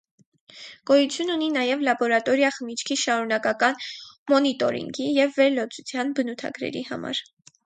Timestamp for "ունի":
1.33-1.49